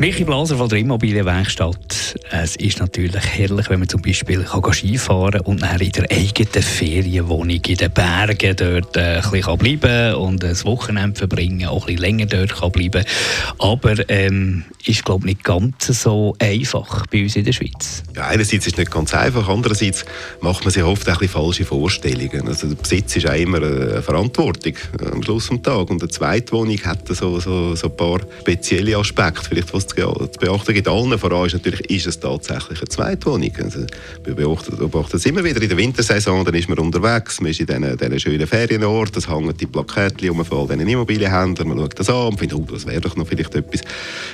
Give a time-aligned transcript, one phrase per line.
[0.00, 2.16] Michi Blaser von der Immobilienwerkstatt.
[2.30, 7.60] Es ist natürlich herrlich, wenn man zum Beispiel kann und dann in der eigenen Ferienwohnung
[7.66, 11.96] in den Bergen dort äh, ein bisschen bleiben kann und ein Wochenende verbringen, auch ein
[11.96, 13.04] bisschen länger dort kann bleiben
[13.58, 18.02] Aber ähm, ist, glaube ich, nicht ganz so einfach bei uns in der Schweiz.
[18.16, 20.06] Ja, einerseits ist es nicht ganz einfach, andererseits
[20.40, 22.48] macht man sich oft ein bisschen falsche Vorstellungen.
[22.48, 24.76] Also der Besitz ist auch immer eine Verantwortung
[25.12, 25.90] am Schluss des Tages.
[25.90, 30.74] Und eine Zweitwohnung hat so, so, so ein paar spezielle Aspekte, vielleicht was zu beachten
[30.74, 30.88] gibt.
[30.88, 33.52] Allen voran ist natürlich, ist es tatsächlich eine Zweitwohnung.
[33.62, 33.86] Also,
[34.24, 37.66] wir beobachten, es immer wieder in der Wintersaison, dann ist man unterwegs, man ist in
[37.66, 41.98] diesen, diesen schönen Ferienorten, es hängen die Plakette um von all diesen Immobilienhändlern, man schaut
[41.98, 43.80] das an und findet, oh, das wäre doch noch vielleicht etwas.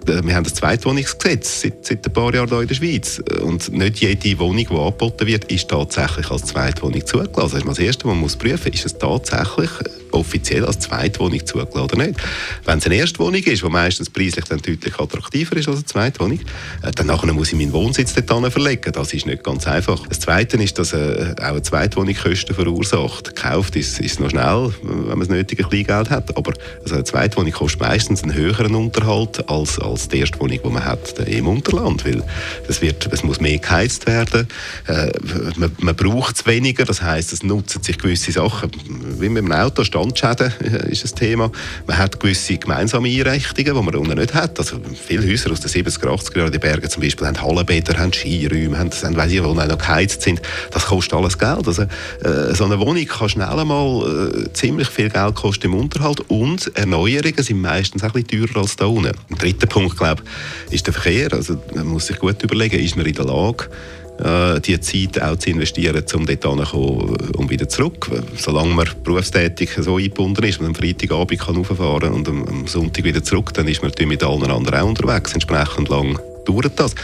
[0.04, 4.00] Wir haben das Zweitwohnungsgesetz seit, seit ein paar Jahren hier in der Schweiz und nicht
[4.00, 7.34] jede Wohnung, die angeboten wird, ist tatsächlich als Zweitwohnung zugelassen.
[7.36, 9.70] Das ist das Erste, was man muss prüfen muss, ist es tatsächlich
[10.16, 12.20] offiziell als Zweitwohnung zugelassen oder nicht.
[12.64, 16.40] Wenn es eine Erstwohnung ist, die meistens preislich dann deutlich attraktiver ist als eine Zweitwohnung,
[16.82, 18.92] äh, dann nachher muss ich meinen Wohnsitz dort verlegen.
[18.92, 20.06] Das ist nicht ganz einfach.
[20.08, 23.34] Das Zweite ist, dass äh, auch eine Zweitwohnung Kosten verursacht.
[23.34, 27.52] Gekauft ist, ist noch schnell, wenn man das nötige Kleingeld hat, aber also eine Zweitwohnung
[27.52, 32.04] kostet meistens einen höheren Unterhalt als, als die Erstwohnung, die man hat äh, im Unterland,
[32.04, 32.22] weil
[32.68, 34.48] es, wird, es muss mehr geheizt werden,
[34.86, 35.10] äh,
[35.56, 38.70] man, man braucht es weniger, das heißt, es nutzen sich gewisse Sachen,
[39.18, 39.84] wie mit dem Auto,
[40.62, 41.50] äh, ist ein Thema.
[41.86, 44.58] Man hat gewisse gemeinsame Einrichtungen, die man unten nicht hat.
[44.58, 48.12] Also viele Häuser aus den 70er, 80er Jahren, die Berge zum Beispiel, haben Hallenbäder, haben
[48.12, 50.40] Skiräume, haben, haben weiss ich, wo noch geheizt sind.
[50.70, 51.66] Das kostet alles Geld.
[51.66, 56.20] Also, äh, so eine Wohnung kann schnell einmal äh, ziemlich viel Geld kosten im Unterhalt
[56.28, 59.12] und Erneuerungen sind meistens ein bisschen teurer als da unten.
[59.30, 60.22] Ein dritter Punkt, glaube
[60.70, 61.32] ist der Verkehr.
[61.32, 63.68] Also, man muss sich gut überlegen, ist man in der Lage,
[64.18, 68.10] die Zeit auch zu investieren, um dort hinzukommen und wieder zurück.
[68.36, 73.22] Solange man berufstätig so eingebunden ist, man am Freitagabend kann rauffahren und am Sonntag wieder
[73.22, 75.34] zurück, dann ist man mit allen anderen auch unterwegs.
[75.34, 76.94] Entsprechend lang dauert das.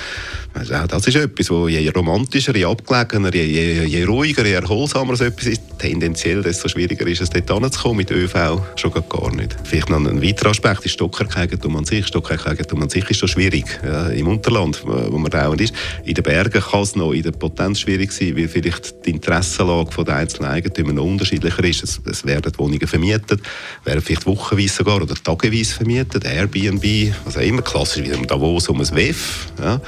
[0.55, 5.17] Also das ist etwas, wo je romantischer, je abgelegener, je, je, je ruhiger, je erholsamer
[5.17, 7.99] so etwas ist, tendenziell desto schwieriger ist es, dort hinzukommen.
[7.99, 9.57] Mit ÖV schon gar nicht.
[9.65, 12.07] Vielleicht noch ein weiterer Aspekt ist Stockerkeigentum an sich.
[12.07, 13.65] Stockerkeigentum an sich ist schon schwierig.
[13.85, 15.75] Ja, Im Unterland, wo man dauernd ist.
[16.05, 20.05] In den Bergen kann es noch in der Potenz schwierig sein, weil vielleicht die Interessenlage
[20.05, 21.83] der einzelnen Eigentümer unterschiedlicher ist.
[21.83, 23.41] Es, es werden Wohnungen vermietet,
[23.85, 28.81] werden vielleicht wochenweise sogar oder tageweise vermietet, Airbnb, auch immer, klassisch wie im Davos um
[28.81, 29.49] ein WEF.
[29.59, 29.81] Ja,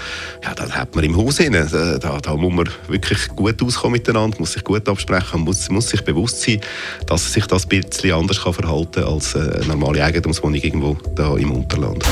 [0.43, 1.53] ja das hat man im Haus hin.
[1.53, 6.05] Da, da, muss man wirklich gut auskommen miteinander, muss sich gut absprechen, muss, muss sich
[6.05, 6.61] bewusst sein,
[7.07, 11.53] dass sich das ein bisschen anders kann verhalten als eine normale Eigentumswohnung irgendwo da im
[11.53, 12.05] Unterland.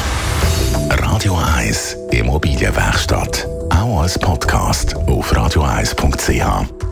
[0.91, 3.47] Radio 1 Immobilienwerkstatt.
[3.71, 6.92] Auch als Podcast auf radio1.ch.